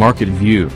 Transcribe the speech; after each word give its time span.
Market 0.00 0.28
View 0.40 0.68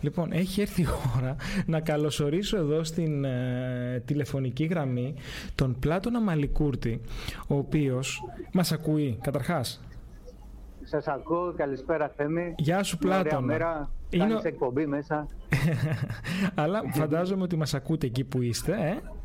Λοιπόν, 0.00 0.32
έχει 0.32 0.60
έρθει 0.60 0.82
η 0.82 0.86
ώρα 1.16 1.36
να 1.66 1.80
καλωσορίσω 1.80 2.56
εδώ 2.56 2.84
στην 2.84 3.24
ε, 3.24 4.02
τηλεφωνική 4.04 4.64
γραμμή 4.64 5.14
τον 5.54 5.78
Πλάτωνα 5.78 6.20
Μαλικούρτη, 6.20 7.00
ο 7.46 7.56
οποίος 7.56 8.22
μας 8.52 8.72
ακούει 8.72 9.18
καταρχάς. 9.22 9.80
Σας 10.82 11.08
ακούω, 11.08 11.52
καλησπέρα 11.56 12.12
Θέμη. 12.16 12.54
Γεια 12.58 12.82
σου 12.82 12.98
Πλάτωνα. 12.98 13.36
Ωραία 13.36 13.40
μέρα, 13.40 13.90
Είναι... 14.10 14.26
κάνεις 14.26 14.44
εκπομπή 14.44 14.86
μέσα. 14.86 15.26
Αλλά 16.54 16.82
φαντάζομαι 16.92 17.42
ότι 17.42 17.56
μας 17.56 17.74
ακούτε 17.74 18.06
εκεί 18.06 18.24
που 18.24 18.42
είστε, 18.42 18.72
ε. 18.72 19.15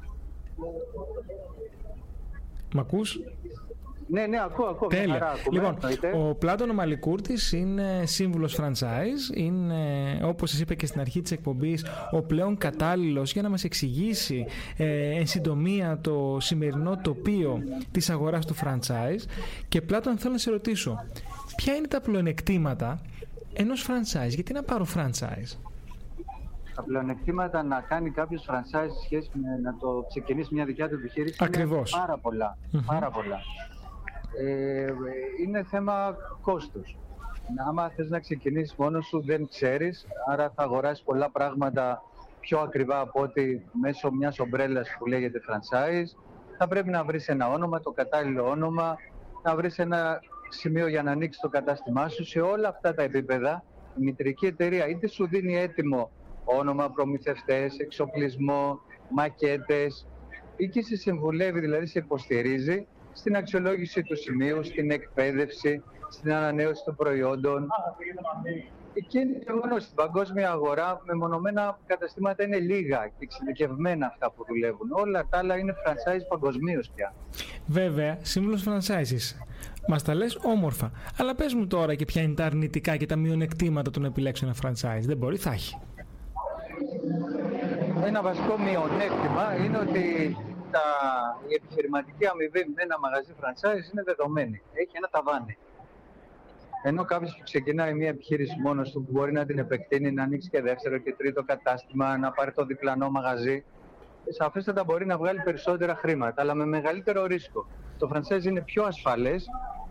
Μ' 2.74 2.80
ακούς; 2.80 3.20
Ναι, 4.08 4.26
ναι, 4.26 4.42
ακούω, 4.42 4.66
ακούω. 4.66 4.88
Τέλεια. 4.88 5.14
Χαρά, 5.14 5.34
λοιπόν, 5.52 5.78
ο 6.14 6.36
Πλάτωνο 6.36 6.74
Μαλικούρτης 6.74 7.52
είναι 7.52 8.04
σύμβουλος 8.06 8.60
franchise, 8.60 9.36
είναι 9.36 9.76
όπως 10.24 10.50
σας 10.50 10.60
είπα 10.60 10.74
και 10.74 10.86
στην 10.86 11.00
αρχή 11.00 11.22
της 11.22 11.32
εκπομπής 11.32 11.86
ο 12.12 12.22
πλέον 12.22 12.58
κατάλληλος 12.58 13.34
για 13.34 13.42
να 13.42 13.50
μας 13.50 13.64
εξηγήσει 13.64 14.46
ε, 14.78 15.20
εν 15.20 15.28
συντομία 15.28 16.00
το 16.02 16.38
σημερινό 16.40 16.98
τοπίο 16.98 17.64
της 17.92 18.10
αγοράς 18.10 18.46
του 18.46 18.56
franchise 18.56 19.26
και 19.68 19.82
Πλάτων 19.82 20.18
θέλω 20.18 20.34
να 20.34 20.40
σε 20.40 20.50
ρωτήσω, 20.52 21.06
ποια 21.56 21.76
είναι 21.76 21.88
τα 21.88 22.02
πλεονεκτήματα 22.02 23.02
ενός 23.54 23.88
franchise, 23.88 24.30
γιατί 24.30 24.54
να 24.54 24.64
πάρω 24.64 24.86
franchise; 24.96 25.58
Τα 26.82 26.88
πλεονεκτήματα 26.88 27.64
να 27.64 27.82
κάνει 27.82 28.10
κάποιος 28.10 28.50
franchise 28.50 28.92
σχέση 29.04 29.30
με 29.34 29.58
να 29.64 29.78
το 29.78 30.06
ξεκινήσει 30.08 30.54
μια 30.54 30.66
δικιά 30.66 30.90
του 30.90 30.96
επιχείρηση 30.96 31.38
Ακριβώς. 31.40 31.92
είναι 31.92 32.02
πάρα 32.02 32.18
Πάρα 32.86 33.10
πολλά. 33.10 33.40
Ε, 34.40 34.94
είναι 35.44 35.64
θέμα 35.64 36.16
κόστους. 36.42 36.96
Άμα 37.68 37.90
θες 37.90 38.10
να 38.10 38.20
ξεκινήσεις 38.20 38.76
μόνος 38.76 39.06
σου 39.06 39.22
δεν 39.26 39.48
ξέρεις, 39.48 40.06
άρα 40.28 40.52
θα 40.56 40.64
αγοράσεις 40.64 41.04
πολλά 41.04 41.30
πράγματα 41.30 42.02
πιο 42.40 42.60
ακριβά 42.60 43.00
από 43.00 43.22
ότι 43.22 43.66
μέσω 43.82 44.12
μιας 44.12 44.40
ομπρέλας 44.40 44.96
που 45.00 45.06
λέγεται 45.06 45.42
franchise. 45.48 46.18
Θα 46.58 46.68
πρέπει 46.68 46.90
να 46.90 47.04
βρεις 47.04 47.28
ένα 47.28 47.50
όνομα, 47.50 47.80
το 47.80 47.92
κατάλληλο 47.92 48.50
όνομα, 48.50 48.96
να 49.44 49.56
βρεις 49.56 49.80
ένα 49.80 50.20
σημείο 50.50 50.88
για 50.88 51.04
να 51.04 51.12
ανοίξεις 51.12 51.42
το 51.42 51.50
κατάστημά 51.50 52.08
σου. 52.08 52.26
Σε 52.26 52.40
όλα 52.40 52.68
αυτά 52.68 52.94
τα 52.94 53.04
επίπεδα 53.04 53.64
η 54.00 54.04
μητρική 54.04 54.46
εταιρεία 54.46 54.88
είτε 54.88 55.08
σου 55.08 55.28
δίνει 55.28 55.58
έτοιμο 55.58 56.12
όνομα, 56.44 56.90
προμηθευτές, 56.90 57.78
εξοπλισμό, 57.78 58.80
μακέτες 59.10 60.08
ή 60.56 60.68
και 60.70 60.82
σε 60.82 60.96
συμβουλεύει, 60.96 61.60
δηλαδή 61.60 61.86
σε 61.86 62.00
υποστηρίζει 62.00 62.88
στην 63.14 63.36
αξιολόγηση 63.36 64.02
του 64.04 64.16
σημείου, 64.18 64.64
στην 64.64 64.92
εκπαίδευση, 64.92 65.84
στην 66.10 66.34
ανανέωση 66.34 66.84
των 66.86 66.96
προϊόντων. 66.96 67.68
Εκεί 68.94 69.20
είναι 69.20 69.38
γεγονός 69.48 69.84
στην 69.84 69.96
παγκόσμια 69.96 70.52
αγορά, 70.52 71.02
μεμονωμένα 71.06 71.80
καταστήματα 71.86 72.44
είναι 72.44 72.58
λίγα 72.58 73.08
και 73.08 73.24
εξειδικευμένα 73.24 74.06
αυτά 74.06 74.32
που 74.32 74.46
δουλεύουν. 74.48 74.92
Όλα 74.92 75.26
τα 75.30 75.38
άλλα 75.38 75.58
είναι 75.58 75.74
franchise 75.86 76.22
παγκοσμίως 76.30 76.92
πια. 76.96 77.14
Βέβαια, 77.66 78.18
σύμβουλος 78.22 78.64
franchises. 78.68 79.38
Μας 79.88 80.04
τα 80.04 80.14
λες 80.14 80.40
όμορφα. 80.44 80.92
Αλλά 81.18 81.36
πες 81.36 81.54
μου 81.54 81.68
τώρα 81.68 81.96
και 81.96 82.06
ποια 82.06 82.22
είναι 82.22 82.34
τα 82.34 82.46
αρνητικά 82.46 82.98
και 82.98 83.06
τα 83.06 83.16
μειονεκτήματα 83.16 83.92
του 83.92 84.02
να 84.02 84.08
επιλέξω 84.08 84.46
ένα 84.46 84.56
franchise. 84.64 85.02
Δεν 85.06 85.18
μπορεί, 85.18 85.38
θα 85.38 85.52
έχει. 85.52 85.78
Ένα 88.06 88.22
βασικό 88.22 88.58
μειονέκτημα 88.58 89.56
είναι 89.66 89.78
ότι 89.78 90.36
τα, 90.72 90.82
η 91.48 91.54
επιχειρηματική 91.54 92.26
αμοιβή 92.28 92.66
με 92.76 92.82
ένα 92.84 93.00
μαγαζί 93.00 93.34
franchise 93.40 93.94
είναι 93.94 94.04
δεδομένη. 94.04 94.62
Έχει 94.74 94.92
ένα 94.92 95.08
ταβάνι. 95.12 95.58
Ενώ 96.84 97.06
κάποιος 97.06 97.36
που 97.38 97.44
ξεκινάει 97.44 97.94
μια 97.94 98.10
επιχείρηση 98.10 98.60
μόνος 98.60 98.92
του 98.92 99.04
που 99.04 99.12
μπορεί 99.12 99.32
να 99.32 99.46
την 99.46 99.58
επεκτείνει, 99.58 100.12
να 100.12 100.24
ανοίξει 100.24 100.50
και 100.50 100.62
δεύτερο 100.62 100.98
και 100.98 101.14
τρίτο 101.18 101.44
κατάστημα, 101.44 102.18
να 102.18 102.32
πάρει 102.32 102.52
το 102.52 102.66
διπλανό 102.66 103.10
μαγαζί, 103.10 103.64
σαφέστατα 104.30 104.84
μπορεί 104.84 105.06
να 105.06 105.18
βγάλει 105.18 105.42
περισσότερα 105.42 105.96
χρήματα, 105.96 106.42
αλλά 106.42 106.54
με 106.54 106.66
μεγαλύτερο 106.66 107.26
ρίσκο. 107.26 107.68
Το 107.98 108.12
franchise 108.14 108.44
είναι 108.44 108.62
πιο 108.62 108.84
ασφαλές, 108.84 109.46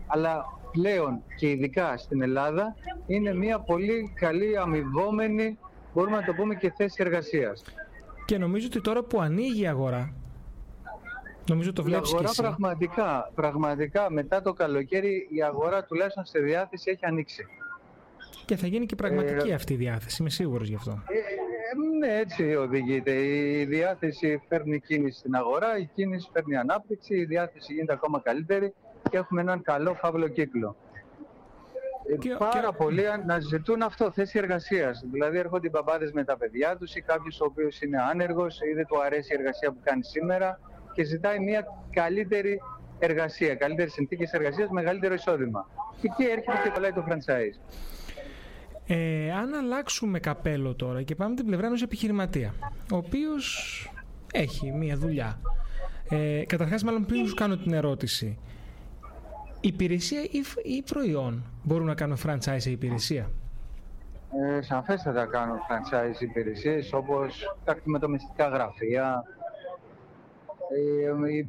αλλά 0.07 0.45
πλέον 0.71 1.23
και 1.35 1.49
ειδικά 1.49 1.97
στην 1.97 2.21
Ελλάδα 2.21 2.75
είναι 3.05 3.33
μια 3.33 3.59
πολύ 3.59 4.13
καλή 4.19 4.57
αμοιβόμενη, 4.57 5.59
μπορούμε 5.93 6.15
να 6.15 6.23
το 6.23 6.33
πούμε 6.33 6.55
και 6.55 6.71
θέση 6.71 6.95
εργασίας. 6.99 7.63
Και 8.25 8.37
νομίζω 8.37 8.67
ότι 8.67 8.81
τώρα 8.81 9.03
που 9.03 9.21
ανοίγει 9.21 9.61
η 9.61 9.67
αγορά 9.67 10.13
Νομίζω 11.49 11.73
το 11.73 11.83
βλέπεις 11.83 12.09
η 12.09 12.13
αγορά 12.13 12.23
και 12.23 12.29
εσύ. 12.29 12.41
Πραγματικά, 12.41 13.31
πραγματικά 13.35 14.11
μετά 14.11 14.41
το 14.41 14.53
καλοκαίρι 14.53 15.27
η 15.31 15.43
αγορά 15.43 15.83
τουλάχιστον 15.83 16.25
σε 16.25 16.39
διάθεση 16.39 16.91
έχει 16.91 17.05
ανοίξει. 17.05 17.45
Και 18.45 18.55
θα 18.55 18.67
γίνει 18.67 18.85
και 18.85 18.95
πραγματική 18.95 19.49
ε, 19.49 19.53
αυτή 19.53 19.73
η 19.73 19.75
διάθεση, 19.75 20.17
είμαι 20.19 20.29
σίγουρος 20.29 20.67
γι' 20.67 20.75
αυτό. 20.75 20.91
Ε, 20.91 21.97
ναι, 21.99 22.19
έτσι 22.19 22.55
οδηγείται. 22.55 23.11
Η 23.11 23.65
διάθεση 23.65 24.41
φέρνει 24.47 24.79
κίνηση 24.79 25.19
στην 25.19 25.35
αγορά, 25.35 25.77
η 25.77 25.89
κίνηση 25.93 26.29
φέρνει 26.33 26.55
ανάπτυξη, 26.55 27.15
η 27.15 27.25
διάθεση 27.25 27.73
γίνεται 27.73 27.93
ακόμα 27.93 28.21
καλύτερη 28.21 28.73
και 29.09 29.17
έχουμε 29.17 29.41
έναν 29.41 29.61
καλό 29.61 29.93
φαύλο 29.93 30.27
κύκλο. 30.27 30.75
Ε, 32.11 32.17
και, 32.17 32.35
πάρα 32.37 32.69
και... 32.69 32.75
πολλοί 32.77 33.03
να 33.25 33.39
ζητούν 33.39 33.81
αυτό, 33.81 34.11
θέση 34.11 34.37
εργασίας. 34.37 35.03
Δηλαδή, 35.11 35.37
έρχονται 35.37 35.67
οι 35.67 35.71
μπαμπάδες 35.73 36.11
με 36.11 36.23
τα 36.23 36.37
παιδιά 36.37 36.77
τους 36.77 36.95
ή 36.95 37.01
κάποιος 37.01 37.41
ο 37.41 37.45
οποίος 37.45 37.81
είναι 37.81 37.97
άνεργος 38.11 38.59
ή 38.59 38.73
δεν 38.75 38.85
του 38.85 39.01
αρέσει 39.01 39.33
η 39.33 39.35
εργασία 39.39 39.71
που 39.71 39.79
κάνει 39.83 40.03
σήμερα 40.03 40.59
και 40.93 41.03
ζητάει 41.03 41.39
μια 41.39 41.65
καλύτερη 41.91 42.61
εργασία, 42.99 43.55
καλύτερες 43.55 43.93
συνθήκες 43.93 44.31
εργασίας, 44.31 44.69
μεγαλύτερο 44.69 45.13
εισόδημα. 45.13 45.67
Και 46.01 46.09
εκεί 46.11 46.31
έρχεται 46.31 46.57
και 46.63 46.69
κολλάει 46.69 46.91
το 46.91 47.05
franchise. 47.09 47.81
Ε, 48.87 49.31
αν 49.31 49.53
αλλάξουμε 49.53 50.19
καπέλο 50.19 50.75
τώρα 50.75 51.01
και 51.01 51.15
πάμε 51.15 51.35
την 51.35 51.45
πλευρά 51.45 51.65
ενός 51.65 51.81
επιχειρηματία, 51.81 52.53
ο 52.91 52.95
οποίος 52.95 53.89
έχει 54.33 54.71
μία 54.71 54.95
δουλειά. 54.95 55.39
Ε, 56.09 56.45
καταρχάς, 56.45 56.83
μάλλον 56.83 57.05
πριν 57.05 57.27
σου 57.27 57.33
κάνω 57.33 57.57
την 57.57 57.73
ερώτηση, 57.73 58.39
υπηρεσία 59.61 60.21
ή, 60.21 60.43
ή 60.63 60.81
προϊόν 60.81 61.43
μπορούν 61.63 61.85
να 61.85 61.95
κάνουν 61.95 62.17
franchise 62.25 62.57
σε 62.57 62.69
υπηρεσία; 62.69 63.29
Ε, 64.57 64.61
σαφέστατα 64.61 65.25
κάνουν 65.25 65.57
franchise 65.57 66.21
υπηρεσίες 66.21 66.93
όπως 66.93 67.55
τα 67.63 67.73
κτηματομιστικά 67.73 68.47
γραφεία, 68.47 69.23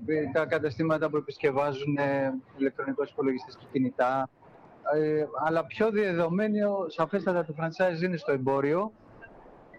ε, 0.06 0.30
τα 0.32 0.46
καταστήματα 0.46 1.10
που 1.10 1.16
επισκευάζουν 1.16 1.96
ε, 1.96 2.32
ηλεκτρονικούς 2.56 3.10
υπολογιστές 3.10 3.56
και 3.56 3.66
κινητά. 3.72 4.28
Ε, 4.94 5.24
αλλά 5.44 5.64
πιο 5.66 5.90
διαδεδομένο 5.90 6.84
σαφέστατα 6.88 7.44
το 7.44 7.54
franchise 7.58 8.02
είναι 8.02 8.16
στο 8.16 8.32
εμπόριο, 8.32 8.92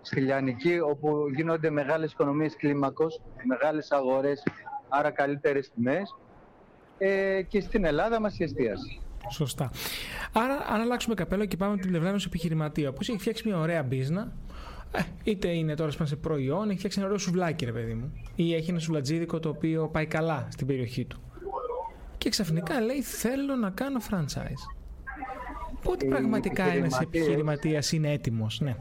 στη 0.02 0.20
Λιανική, 0.22 0.80
όπου 0.80 1.30
γίνονται 1.36 1.70
μεγάλες 1.70 2.12
οικονομίες 2.12 2.56
κλίμακος, 2.56 3.22
μεγάλες 3.44 3.92
αγορές, 3.92 4.44
άρα 4.90 5.12
καλύτερες 5.12 5.72
τιμές. 5.72 6.16
Ε, 6.98 7.42
και 7.42 7.62
στην 7.62 7.86
Ελλάδα 7.86 8.20
μας 8.20 8.40
η 8.40 8.44
εστίαση. 8.44 9.00
Σωστά. 9.30 9.72
Άρα, 10.34 10.54
αν 10.70 10.82
αλλάξουμε 10.82 11.16
καπέλο 11.16 11.46
και 11.46 11.58
πάμε 11.58 11.78
την 11.78 11.90
πλευρά 11.90 12.10
ενός 12.10 12.26
επιχειρηματία, 12.26 12.92
που 12.92 12.98
έχει 13.02 13.18
φτιάξει 13.18 13.48
μια 13.48 13.58
ωραία 13.58 13.84
μπίζνα, 13.84 14.32
ε, 14.92 15.02
είτε 15.24 15.48
είναι 15.48 15.76
τώρα 15.76 15.92
σε 15.92 16.16
προϊόν, 16.16 16.70
έχει 16.70 16.78
φτιάξει 16.78 17.00
ένα 17.00 17.08
ωραίο 17.08 17.20
σουβλάκι, 17.20 17.66
ρε 17.66 17.72
παιδί 17.72 17.94
μου. 17.94 18.14
Ή 18.36 18.56
έχει 18.56 18.70
ένα 18.70 18.80
σουβλατζίδικο 18.80 19.40
το 19.40 19.50
οποίο 19.50 19.88
πάει 19.88 20.06
καλά 20.06 20.48
στην 20.52 20.68
περιοχή 20.68 21.06
του. 21.06 21.22
Και 22.18 22.30
ξαφνικά 22.30 22.82
λέει: 22.82 23.02
Θέλω 23.02 23.56
να 23.56 23.70
κάνω 23.70 24.00
franchise. 24.10 24.74
Πότε 25.84 26.06
πραγματικά 26.06 26.64
ένας 26.66 27.00
επιχειρηματίας 27.02 27.92
είναι 27.92 28.12
έτοιμος, 28.12 28.60
ναι. 28.60 28.70
Οι 28.70 28.76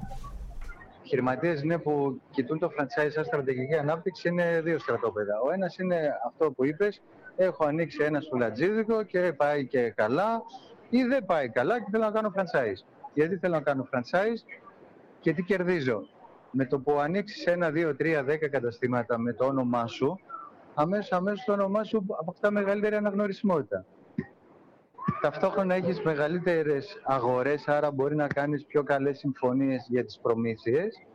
επιχειρηματίες 0.99 1.63
ναι, 1.63 1.79
που 1.79 2.21
κοιτούν 2.31 2.59
το 2.59 2.71
franchise 2.79 3.11
σαν 3.13 3.25
στρατηγική 3.25 3.75
ανάπτυξη 3.75 4.29
είναι 4.29 4.61
δύο 4.65 4.79
στρατόπεδα. 4.79 5.41
Ο 5.47 5.53
ένας 5.53 5.79
είναι 5.79 5.97
αυτό 6.27 6.51
που 6.51 6.65
είπες: 6.65 7.03
Έχω 7.37 7.65
ανοίξει 7.67 8.05
ένα 8.05 8.21
σουβλατζίδικο 8.21 9.03
και 9.03 9.33
πάει 9.33 9.67
και 9.67 9.91
καλά, 9.91 10.43
ή 10.89 11.03
δεν 11.03 11.25
πάει 11.25 11.49
καλά 11.49 11.79
και 11.79 11.87
θέλω 11.91 12.05
να 12.05 12.11
κάνω 12.11 12.33
franchise. 12.37 12.87
Γιατί 13.15 13.37
θέλω 13.37 13.55
να 13.55 13.61
κάνω 13.61 13.89
franchise, 13.93 14.61
και 15.21 15.33
τι 15.33 15.43
κερδίζω. 15.43 16.09
Με 16.51 16.67
το 16.67 16.79
που 16.79 16.99
ανοίξεις 16.99 17.47
ένα, 17.47 17.71
δύο, 17.71 17.97
τρία, 17.97 18.25
δέκα 18.25 18.49
καταστήματα 18.49 19.19
με 19.19 19.33
το 19.33 19.45
όνομά 19.45 19.87
σου, 19.87 20.21
αμέσως, 20.75 21.13
αμέσως 21.13 21.45
το 21.45 21.53
όνομά 21.53 21.85
σου 21.85 22.07
αποκτά 22.21 22.51
μεγαλύτερη 22.51 22.95
αναγνωρισιμότητα. 22.95 23.85
Ταυτόχρονα 25.21 25.75
έχεις 25.75 26.03
μεγαλύτερες 26.03 27.01
αγορές, 27.05 27.69
άρα 27.69 27.91
μπορεί 27.91 28.15
να 28.17 28.27
κάνεις 28.27 28.67
πιο 28.67 28.83
καλές 28.83 29.19
συμφωνίες 29.19 29.87
για 29.89 30.05
τις 30.05 30.19
προμήθειες. 30.23 31.07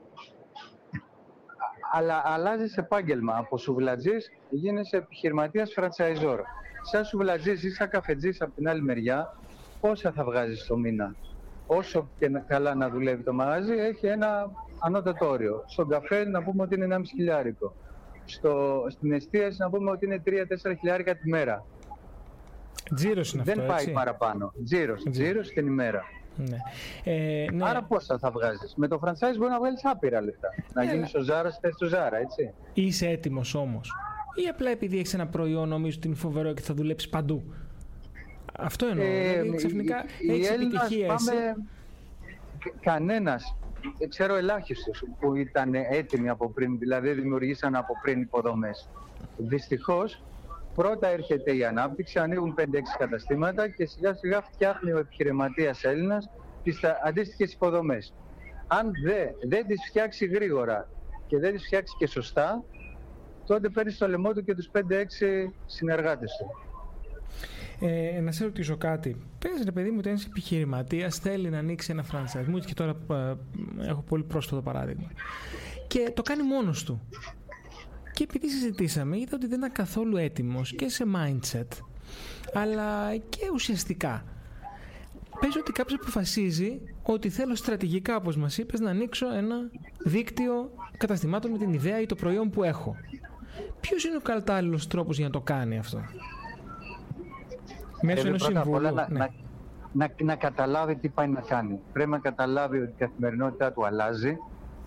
Αλλά 1.97 2.21
αλλάζεις 2.25 2.77
επάγγελμα. 2.77 3.37
Από 3.37 3.57
σουβλατζής 3.57 4.31
γίνεσαι 4.49 4.97
επιχειρηματίας 4.97 5.71
φραντσαϊζόρ. 5.73 6.41
Σαν 6.81 7.05
σουβλατζής 7.05 7.63
ή 7.63 7.69
σαν 7.69 7.89
καφετζής 7.89 8.41
από 8.41 8.51
την 8.55 8.69
άλλη 8.69 8.81
μεριά, 8.81 9.37
πόσα 9.79 10.11
θα 10.11 10.23
βγάζεις 10.23 10.65
το 10.65 10.77
μήνα; 10.77 11.15
Όσο 11.67 12.09
και 12.19 12.29
καλά 12.47 12.75
να 12.75 12.89
δουλεύει 12.89 13.23
το 13.23 13.33
μαγαζί, 13.33 13.73
έχει 13.73 14.07
ένα 14.07 14.51
ανώτατο 14.79 15.29
όριο. 15.29 15.63
Στον 15.67 15.89
καφέ 15.89 16.25
να 16.25 16.43
πούμε 16.43 16.63
ότι 16.63 16.75
είναι 16.75 16.83
ένα 16.85 17.01
χιλιάρικο. 17.03 17.73
Στο, 18.25 18.85
στην 18.89 19.11
εστίαση 19.11 19.57
να 19.59 19.69
πούμε 19.69 19.91
ότι 19.91 20.05
είναι 20.05 20.23
3-4 20.25 20.31
χιλιάρικα 20.79 21.15
τη 21.15 21.29
μέρα. 21.29 21.65
Τζίρος 22.95 23.33
είναι 23.33 23.43
Δεν 23.43 23.59
αυτό, 23.59 23.71
πάει 23.71 23.81
έτσι; 23.81 23.91
παραπάνω. 23.91 24.53
Τζίρος, 24.63 25.03
τζίρος 25.11 25.47
την 25.47 25.67
ημέρα. 25.67 26.03
Ναι. 26.37 26.57
Ε, 27.03 27.45
ναι. 27.51 27.69
Άρα 27.69 27.83
πόσα 27.83 28.17
θα 28.19 28.31
βγάζεις; 28.31 28.73
Με 28.75 28.87
το 28.87 28.99
franchise 29.03 29.37
μπορεί 29.37 29.51
να 29.51 29.59
βγάλεις 29.59 29.85
άπειρα 29.85 30.21
λεφτά. 30.21 30.47
Να 30.73 30.83
Ναι, 30.83 30.91
γίνεις 30.91 31.15
αλλά- 31.15 31.23
ο 31.23 31.25
Ζάρας, 31.25 31.57
θες 31.61 31.75
του 31.77 31.87
Ζάρα, 31.87 32.17
έτσι. 32.17 32.53
Είσαι 32.73 33.07
έτοιμος 33.07 33.53
όμως. 33.55 33.93
Ή 34.45 34.47
απλά 34.47 34.69
επειδή 34.69 34.97
έχεις 34.97 35.13
ένα 35.13 35.27
προϊόν, 35.27 35.69
νομίζω 35.69 35.95
ότι 35.97 36.07
είναι 36.07 36.15
φοβερό 36.15 36.53
και 36.53 36.61
θα 36.61 36.73
δουλέψεις 36.73 37.09
παντού. 37.09 37.43
Αυτό 38.59 38.85
εννοώ. 38.87 39.05
δηλαδή, 39.05 39.55
ξαφνικά 39.55 40.03
οι- 40.19 40.27
οι 40.27 40.31
έχεις 40.31 40.49
Έλληνας 40.49 40.81
επιτυχία 40.83 41.13
εσύ. 41.13 41.25
πάμε... 41.25 41.55
Κανένας, 42.81 43.55
ε, 43.99 44.07
ξέρω 44.07 44.35
ελάχιστος 44.35 45.03
που 45.19 45.35
ήταν 45.35 45.73
έτοιμοι 45.73 46.29
από 46.29 46.49
πριν, 46.49 46.77
δηλαδή 46.79 47.11
δημιουργήσαν 47.11 47.75
από 47.75 47.93
πριν 48.01 48.21
υποδομές. 48.21 48.89
Δυστυχώς, 49.37 50.21
πρώτα 50.81 51.07
έρχεται 51.07 51.55
η 51.55 51.65
ανάπτυξη, 51.65 52.19
ανοίγουν 52.19 52.53
5-6 52.57 52.61
καταστήματα 52.97 53.69
και 53.69 53.85
σιγά 53.85 54.13
σιγά 54.13 54.41
φτιάχνει 54.41 54.91
ο 54.91 54.97
επιχειρηματίας 54.97 55.83
Έλληνας 55.83 56.29
τις 56.63 56.79
τα- 56.79 56.99
αντίστοιχες 57.03 57.53
υποδομές. 57.53 58.13
Αν 58.67 58.91
δεν 59.05 59.29
δεν 59.49 59.67
τις 59.67 59.79
φτιάξει 59.89 60.25
γρήγορα 60.25 60.89
και 61.27 61.37
δεν 61.39 61.53
τις 61.53 61.65
φτιάξει 61.65 61.95
και 61.97 62.07
σωστά, 62.07 62.63
τότε 63.45 63.69
παίρνει 63.69 63.91
στο 63.91 64.07
λαιμό 64.07 64.33
του 64.33 64.43
και 64.43 64.55
τους 64.55 64.69
5-6 64.71 65.53
συνεργάτες 65.65 66.31
του. 66.37 66.45
Ε, 67.87 68.19
να 68.19 68.31
σε 68.31 68.43
ρωτήσω 68.43 68.77
κάτι. 68.77 69.17
Πες 69.39 69.63
ρε 69.65 69.71
παιδί 69.71 69.89
μου 69.89 69.95
ότι 69.99 70.09
ένα 70.09 70.19
επιχειρηματίας 70.27 71.17
θέλει 71.17 71.49
να 71.49 71.57
ανοίξει 71.57 71.91
ένα 71.91 72.05
franchise. 72.11 72.45
Μου 72.47 72.59
και 72.59 72.73
τώρα 72.73 72.95
ε, 73.11 73.33
έχω 73.89 74.01
πολύ 74.01 74.23
πρόσφατο 74.23 74.61
παράδειγμα. 74.61 75.07
Και 75.87 76.11
το 76.13 76.21
κάνει 76.21 76.43
μόνος 76.43 76.83
του. 76.83 77.01
Και 78.17 78.23
επειδή 78.23 78.49
συζητήσαμε, 78.49 79.17
είδα 79.17 79.31
ότι 79.33 79.47
δεν 79.47 79.57
ήταν 79.57 79.71
καθόλου 79.71 80.17
έτοιμος 80.17 80.75
και 80.75 80.89
σε 80.89 81.05
mindset, 81.15 81.67
αλλά 82.53 83.17
και 83.17 83.49
ουσιαστικά. 83.53 84.23
Πες 85.39 85.55
ότι 85.55 85.71
κάποιος 85.71 85.99
αποφασίζει 86.01 86.81
ότι 87.03 87.29
θέλω 87.29 87.55
στρατηγικά, 87.55 88.15
όπως 88.15 88.37
μας 88.37 88.57
είπες, 88.57 88.79
να 88.79 88.89
ανοίξω 88.89 89.33
ένα 89.33 89.55
δίκτυο 90.05 90.71
καταστημάτων 90.97 91.51
με 91.51 91.57
την 91.57 91.73
ιδέα 91.73 92.01
ή 92.01 92.05
το 92.05 92.15
προϊόν 92.15 92.49
που 92.49 92.63
έχω. 92.63 92.95
Ποιος 93.79 94.03
είναι 94.03 94.15
ο 94.15 94.21
κατάλληλος 94.21 94.87
τρόπος 94.87 95.17
για 95.17 95.25
να 95.25 95.31
το 95.31 95.41
κάνει 95.41 95.77
αυτό; 95.77 95.97
Μέσω 98.01 98.21
Πρέπει 98.21 98.27
ενός 98.27 98.43
πρώτα 98.43 98.59
απ' 98.59 98.67
όλα 98.67 98.87
συμβουλού. 98.87 98.95
να, 98.95 99.07
ναι. 99.09 99.31
να, 99.93 100.07
να, 100.07 100.23
να 100.23 100.35
καταλάβει 100.35 100.95
τι 100.95 101.09
πάει 101.09 101.27
να 101.27 101.41
κάνει. 101.41 101.79
Πρέπει 101.93 102.09
να 102.09 102.19
καταλάβει 102.19 102.77
ότι 102.77 102.91
η 102.91 102.95
καθημερινότητά 102.97 103.71
του 103.71 103.85
αλλάζει. 103.85 104.37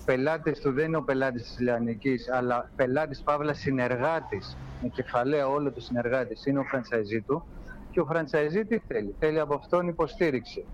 Πελάτης 0.05 0.61
του 0.61 0.73
δεν 0.73 0.87
είναι 0.87 0.97
ο 0.97 1.03
πελάτης 1.03 1.43
της 1.43 1.61
Λεανικής, 1.61 2.31
αλλά 2.31 2.71
πελάτης 2.77 3.21
Παύλας 3.23 3.59
συνεργάτης, 3.59 4.57
με 4.83 4.89
κεφαλαία 4.89 5.49
όλο 5.49 5.73
το 5.73 5.81
συνεργάτης, 5.81 6.47
είναι 6.47 6.59
ο 6.59 6.65
franchisee 6.73 7.23
του. 7.27 7.45
Και 7.91 8.01
ο 8.01 8.09
franchisee 8.13 8.65
τι 8.69 8.79
θέλει. 8.79 9.15
Θέλει 9.19 9.41
από 9.41 9.55
αυτόν 9.55 9.89
υποστήριξη 9.89 10.67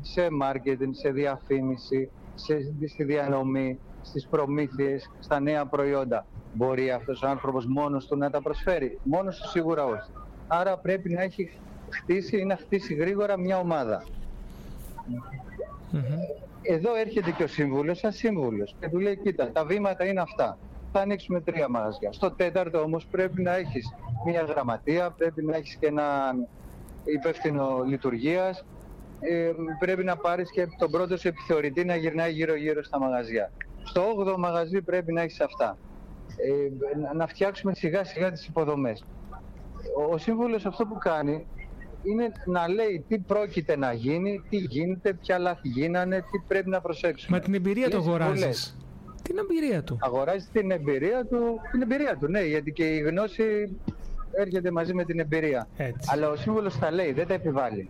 σε 0.00 0.28
marketing, 0.42 0.90
σε 0.90 1.10
διαφήμιση, 1.10 2.10
σε, 2.34 2.58
στη 2.88 3.04
διανομή, 3.04 3.78
στις 4.02 4.26
προμήθειες, 4.26 5.10
στα 5.20 5.40
νέα 5.40 5.66
προϊόντα. 5.66 6.26
Μπορεί 6.54 6.90
αυτός 6.90 7.22
ο 7.22 7.28
άνθρωπος 7.28 7.66
μόνος 7.66 8.06
του 8.06 8.16
να 8.16 8.30
τα 8.30 8.42
προσφέρει; 8.42 8.98
Μόνος 9.02 9.40
του 9.40 9.48
σίγουρα 9.48 9.84
όχι. 9.84 10.10
Άρα 10.48 10.76
πρέπει 10.76 11.10
να 11.10 11.22
έχει 11.22 11.52
χτίσει 11.90 12.38
ή 12.38 12.44
να 12.44 12.56
χτίσει 12.56 12.94
γρήγορα 12.94 13.38
μια 13.38 13.58
ομάδα. 13.58 14.04
Μμμ. 15.90 16.02
Εδώ 16.62 16.94
έρχεται 16.94 17.30
και 17.30 17.42
ο 17.42 17.46
σύμβουλος 17.46 17.98
σαν 17.98 18.12
σύμβουλος 18.12 18.76
και 18.80 18.88
του 18.88 18.98
λέει 18.98 19.16
κοίτα 19.16 19.52
τα 19.52 19.64
βήματα 19.64 20.04
είναι 20.06 20.20
αυτά. 20.20 20.58
Θα 20.92 21.00
ανοίξουμε 21.00 21.40
τρία 21.40 21.68
μαγαζιά. 21.68 22.12
Στο 22.12 22.30
τέταρτο 22.30 22.80
όμως 22.80 23.06
πρέπει 23.06 23.42
να 23.42 23.54
έχεις 23.56 23.86
μια 24.26 24.42
γραμματεία, 24.42 25.10
πρέπει 25.10 25.44
να 25.44 25.56
έχεις 25.56 25.76
και 25.76 25.86
έναν 25.86 26.48
υπεύθυνο 27.04 27.82
λειτουργίας, 27.86 28.64
ε, 29.20 29.50
πρέπει 29.78 30.04
να 30.04 30.16
πάρεις 30.16 30.50
και 30.50 30.66
τον 30.78 30.90
πρώτο 30.90 31.16
σου 31.16 31.28
επιθεωρητή 31.28 31.84
να 31.84 31.96
γυρνάει 31.96 32.32
γύρω-γύρω 32.32 32.82
στα 32.82 32.98
μαγαζιά. 33.00 33.52
Στο 33.82 34.02
8ο 34.02 34.36
μαγαζί 34.38 34.82
πρέπει 34.82 35.12
να 35.12 35.20
έχεις 35.22 35.40
αυτά. 35.40 35.78
Ε, 36.36 36.96
να- 37.00 37.14
να 37.14 37.26
φτιάξουμε 37.26 37.74
σιγά 37.74 38.04
σιγά 38.04 38.30
τις 38.32 38.46
υποδομές. 38.46 39.04
Ο, 39.98 40.12
ο 40.12 40.18
σύμβουλος 40.18 40.66
αυτό 40.66 40.86
που 40.86 40.98
κάνει 40.98 41.46
είναι 42.02 42.32
να 42.44 42.68
λέει 42.68 43.04
τι 43.08 43.18
πρόκειται 43.18 43.76
να 43.76 43.92
γίνει, 43.92 44.42
τι 44.48 44.56
γίνεται, 44.56 45.12
ποια 45.12 45.38
λάθη 45.38 45.68
γίνανε, 45.68 46.16
τι 46.20 46.38
πρέπει 46.48 46.68
να 46.68 46.80
προσέξουμε. 46.80 47.36
Μα 47.36 47.42
την 47.42 47.54
εμπειρία 47.54 47.90
το 47.90 47.96
Λες 47.96 48.06
αγοράζεις. 48.06 48.40
πολλές. 48.40 48.76
Την 49.22 49.38
εμπειρία 49.38 49.82
του. 49.82 49.96
Αγοράζεις 50.00 50.48
την 50.52 50.70
εμπειρία 50.70 51.26
του, 51.30 51.60
την 51.70 51.82
εμπειρία 51.82 52.16
του, 52.20 52.26
ναι, 52.28 52.40
γιατί 52.40 52.72
και 52.72 52.84
η 52.84 52.98
γνώση 52.98 53.76
έρχεται 54.32 54.70
μαζί 54.70 54.94
με 54.94 55.04
την 55.04 55.18
εμπειρία. 55.20 55.68
Έτσι. 55.76 56.08
Αλλά 56.12 56.28
ο 56.30 56.36
σύμβουλος 56.36 56.78
τα 56.78 56.90
λέει, 56.90 57.12
δεν 57.12 57.26
τα 57.26 57.34
επιβάλλει. 57.34 57.88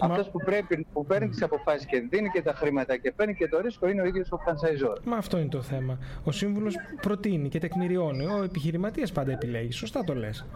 Μα- 0.00 0.06
Αυτός 0.06 0.30
που, 0.30 0.38
πρέπει, 0.44 0.86
που 0.92 1.06
παίρνει 1.06 1.28
τις 1.28 1.42
αποφάσεις 1.42 1.86
και 1.86 2.00
δίνει 2.10 2.28
και 2.30 2.42
τα 2.42 2.52
χρήματα 2.54 2.96
και 2.96 3.12
παίρνει 3.16 3.34
και 3.34 3.48
το 3.48 3.60
ρίσκο 3.60 3.88
είναι 3.88 4.02
ο 4.02 4.04
ίδιος 4.04 4.32
ο 4.32 4.38
franchisor. 4.46 4.96
Μα 5.04 5.16
αυτό 5.16 5.38
είναι 5.38 5.48
το 5.48 5.62
θέμα. 5.62 5.98
Ο 6.24 6.32
σύμβουλος 6.32 6.74
προτείνει 7.00 7.48
και 7.48 7.58
τεκμηριώνει. 7.58 8.24
Ο 8.26 8.42
επιχειρηματίας 8.42 9.12
πάντα 9.12 9.32
επιλέγει. 9.32 9.72
Σωστά 9.72 10.04
το 10.04 10.14
λες. 10.14 10.46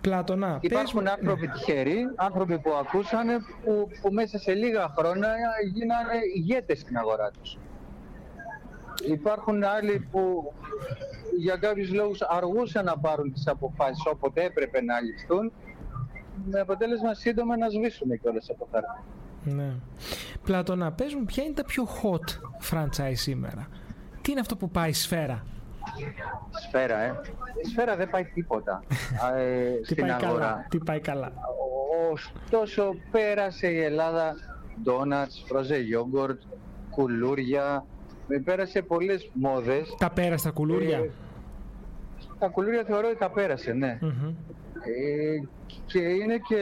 Πλάτωνα. 0.00 0.58
πες 0.60 0.70
Υπάρχουν 0.70 1.02
μου- 1.02 1.10
άνθρωποι 1.10 1.48
τυχεροί, 1.48 1.98
άνθρωποι 2.16 2.58
που 2.58 2.70
ακούσανε, 2.72 3.38
που, 3.64 3.88
που 4.02 4.12
μέσα 4.12 4.38
σε 4.38 4.52
λίγα 4.52 4.94
χρόνια 4.98 5.28
γίνανε 5.72 6.14
ηγέτες 6.34 6.78
στην 6.80 6.96
αγορά 6.96 7.30
τους. 7.30 7.58
Υπάρχουν 9.06 9.64
άλλοι 9.64 10.08
που 10.10 10.52
για 11.38 11.56
κάποιους 11.56 11.92
λόγους 11.92 12.20
αργούσαν 12.22 12.84
να 12.84 12.98
πάρουν 12.98 13.32
τις 13.32 13.46
αποφάσεις 13.46 14.06
όποτε 14.06 14.44
έπρεπε 14.44 14.82
να 14.82 15.00
ληφθούν, 15.00 15.52
με 16.50 16.60
αποτέλεσμα 16.60 17.14
σύντομα 17.14 17.56
να 17.56 17.68
σβήσουν 17.68 18.20
κιόλας 18.20 18.50
από 18.50 18.64
τα 18.64 18.70
χαρτιά. 18.72 19.04
Ναι. 19.44 19.72
Πλάτωνα, 20.42 20.92
πες 20.92 21.14
μου 21.14 21.24
ποια 21.24 21.44
είναι 21.44 21.52
τα 21.54 21.64
πιο 21.64 21.88
hot 22.02 22.40
franchise 22.70 23.12
σήμερα; 23.14 23.66
Τι 24.22 24.30
είναι 24.30 24.40
αυτό 24.40 24.56
που 24.56 24.70
πάει 24.70 24.92
σφαίρα; 24.92 25.44
Σφαίρα, 26.66 26.98
ε. 26.98 27.20
Η 27.64 27.68
σφαίρα 27.68 27.96
δεν 27.96 28.10
πάει 28.10 28.24
τίποτα 28.24 28.82
α, 29.24 29.36
ε, 29.38 29.78
Τι 29.80 29.84
στην 29.84 29.96
πάει 30.06 30.10
αγορά. 30.10 30.38
καλά. 30.40 30.66
Τι 30.70 30.78
πάει 30.78 31.00
καλά. 31.00 31.32
Ωστόσο 32.12 32.94
πέρασε 33.10 33.66
η 33.68 33.80
Ελλάδα 33.82 34.34
ντόνατς, 34.82 35.44
φρόζε 35.48 35.76
γιόγκορτ, 35.78 36.40
κουλούρια, 36.90 37.84
ε, 38.28 38.38
πέρασε 38.38 38.82
πολλές 38.82 39.30
μόδες. 39.32 39.94
Τα 39.98 40.10
πέρα 40.10 40.36
στα 40.36 40.50
κουλούρια; 40.50 40.98
Ε, 40.98 41.10
τα 42.38 42.48
κουλούρια 42.48 42.84
θεωρώ 42.86 43.08
ότι 43.08 43.18
τα 43.18 43.30
πέρασε, 43.30 43.72
ναι. 43.72 43.98
Μμμ. 44.00 44.28
Ε, 44.82 45.46
και 45.86 45.98
είναι, 45.98 46.38
και 46.48 46.54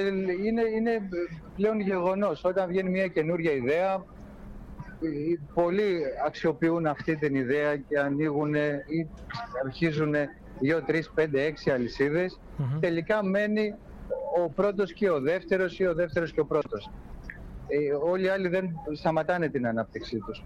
είναι, 0.47 0.63
είναι 0.77 1.09
πλέον 1.57 1.81
γεγονός. 1.81 2.45
Όταν 2.45 2.69
βγαίνει 2.69 2.91
μια 2.91 3.07
καινούρια 3.07 3.53
ιδέα, 3.53 3.93
ε, 3.95 4.01
πολλοί 5.55 6.01
αξιοποιούν 6.27 6.87
αυτή 6.87 7.17
την 7.17 7.35
ιδέα 7.35 7.77
και 7.77 7.99
ανοίγουν 7.99 8.55
ή 8.55 9.09
αρχίζουν 9.65 10.15
2, 10.15 10.17
3, 10.87 11.01
5, 11.15 11.45
6 11.67 11.71
αλυσίδες. 11.73 12.41
Μμμ. 12.57 12.79
Τελικά 12.81 13.25
μένει 13.25 13.75
ο 14.45 14.49
πρώτος 14.51 14.93
και 14.93 15.11
ο 15.11 15.21
δεύτερος 15.21 15.79
ή 15.79 15.87
ο 15.87 15.95
δεύτερος 15.95 16.33
και 16.33 16.41
ο 16.41 16.45
πρώτος. 16.47 16.91
Ε, 17.69 17.93
όλοι 18.11 18.25
οι 18.25 18.29
άλλοι 18.29 18.49
δεν 18.49 18.71
σταματάνε 18.93 19.49
την 19.49 19.67
ανάπτυξή 19.67 20.19
τους. 20.27 20.45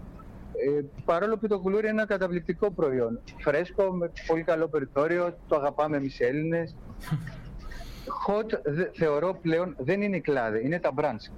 Ε, 0.77 0.81
παρόλο 1.05 1.37
που 1.37 1.47
το 1.47 1.59
κουλούρι 1.59 1.81
είναι 1.87 1.89
ένα 2.01 2.05
καταπληκτικό 2.05 2.71
προϊόν. 2.71 3.19
Φρέσκο, 3.39 3.91
με 3.91 4.11
πολύ 4.27 4.43
καλό 4.43 4.67
περιθώριο, 4.67 5.37
το 5.47 5.55
αγαπάμε 5.55 5.97
εμείς 5.97 6.19
οι 6.19 6.23
Έλληνες. 6.25 6.75
Hot 8.27 8.59
δε- 8.63 8.89
θεωρώ 8.93 9.37
πλέον 9.41 9.75
δεν 9.79 10.01
είναι 10.01 10.15
η 10.15 10.21
κλάδη, 10.21 10.65
είναι 10.65 10.79
τα 10.79 10.93
branch. 10.95 11.31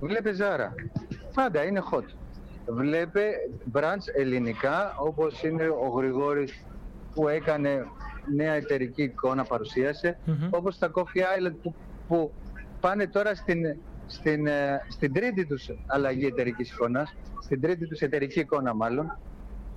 Βλέπε 0.00 0.32
Ζάρα. 0.32 0.74
Πάντα 1.34 1.64
είναι 1.64 1.82
hot. 1.90 2.04
Βλέπε 2.66 3.24
branch 3.72 4.04
ελληνικά, 4.16 4.94
όπως 4.98 5.42
είναι 5.42 5.68
ο 5.68 5.88
Γρηγόρης 5.96 6.64
που 7.14 7.28
έκανε 7.28 7.86
νέα 8.34 8.52
εταιρική 8.52 9.02
εικόνα, 9.02 9.44
παρουσίασε, 9.44 10.18
Μμμ. 10.24 10.48
όπως 10.50 10.78
τα 10.78 10.90
Coffee 10.94 11.20
Island 11.38 11.54
που, 11.62 11.74
που 12.08 12.32
πάνε 12.80 13.06
τώρα 13.06 13.34
στην, 13.34 13.76
στην, 14.06 14.46
ε, 14.46 14.80
στην 14.88 15.12
τρίτη 15.12 15.46
τους 15.46 15.70
αλλαγή 15.86 16.26
εταιρικής 16.26 16.70
εικόνας, 16.72 17.14
στην 17.40 17.60
τρίτη 17.60 17.86
τους 17.86 18.00
εταιρική 18.00 18.40
εικόνα 18.40 18.74
μάλλον, 18.74 19.18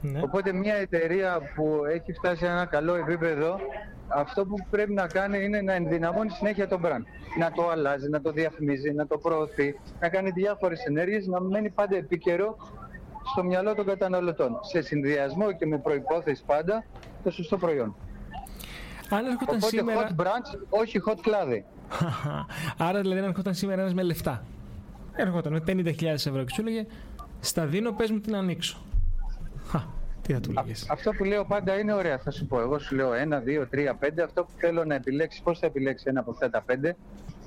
Ναι. 0.01 0.21
Οπότε 0.23 0.53
μια 0.53 0.75
εταιρεία 0.75 1.39
που 1.55 1.81
έχει 1.93 2.13
φτάσει 2.13 2.35
σε 2.37 2.45
ένα 2.45 2.65
καλό 2.65 2.95
επίπεδο, 2.95 3.59
αυτό 4.07 4.45
που 4.45 4.55
πρέπει 4.69 4.93
να 4.93 5.07
κάνει 5.07 5.43
είναι 5.43 5.61
να 5.61 5.73
ενδυναμώνει 5.73 6.29
συνέχεια 6.29 6.67
τον 6.67 6.81
brand. 6.85 7.03
Να 7.39 7.51
το 7.51 7.69
αλλάζει, 7.69 8.09
να 8.09 8.21
το 8.21 8.31
διαφημίζει, 8.31 8.91
να 8.91 9.07
το 9.07 9.17
προωθεί, 9.17 9.79
να 9.99 10.09
κάνει 10.09 10.29
διάφορες 10.29 10.85
ενέργειες, 10.85 11.27
να 11.27 11.41
μένει 11.41 11.69
πάντα 11.69 11.95
επίκαιρο 11.95 12.57
στο 13.31 13.43
μυαλό 13.43 13.75
των 13.75 13.85
καταναλωτών. 13.85 14.59
Σε 14.61 14.81
συνδυασμό 14.81 15.51
και 15.51 15.65
με 15.65 15.77
προϋπόθεση 15.77 16.43
πάντα 16.45 16.85
το 17.23 17.31
σωστό 17.31 17.57
προϊόν. 17.57 17.95
Αν 19.09 19.25
έρχονταν 19.25 19.55
Οπότε 19.55 19.65
σήμερα. 19.65 20.07
hot 20.07 20.21
branch, 20.21 20.59
όχι 20.69 21.01
hot 21.07 21.17
κλάδι. 21.21 21.65
Άρα 22.87 23.01
δηλαδή 23.01 23.19
αν 23.19 23.25
έρχονταν 23.25 23.53
σήμερα 23.53 23.81
ένας 23.81 23.93
με 23.93 24.03
λεφτά. 24.03 24.43
Έρχονταν 25.15 25.53
με 25.53 25.63
50.000 25.67 26.03
ευρώ 26.03 26.43
και 26.43 26.53
σου 26.53 26.61
έλεγε 26.61 26.85
Στα 27.39 27.65
δίνω, 27.65 27.91
πες 27.91 28.11
μου 28.11 28.19
τι 28.19 28.31
να 28.31 28.37
ανοίξω. 28.37 28.77
Χα, 30.25 30.33
Τι 30.33 30.33
θα 30.33 30.39
του 30.39 30.51
λέγες. 30.51 30.89
Αυτό 30.89 31.11
που 31.11 31.23
λέω 31.23 31.45
πάντα 31.45 31.79
είναι 31.79 31.93
ωραία. 31.93 32.17
Θα 32.17 32.31
σου 32.31 32.45
πω. 32.45 32.59
Εγώ 32.59 32.79
σου 32.79 32.95
λέω 32.95 33.13
ένα, 33.13 33.39
δύο, 33.39 33.67
τρία, 33.67 33.95
πέντε. 33.95 34.23
Αυτό 34.23 34.43
που 34.43 34.49
θέλω 34.57 34.85
να 34.85 34.95
επιλέξεις, 34.95 35.41
πώς 35.41 35.59
θα 35.59 35.65
επιλέξεις 35.65 36.05
ένα 36.07 36.19
από 36.19 36.31
αυτά 36.31 36.49
τα 36.49 36.61
πέντε; 36.61 36.95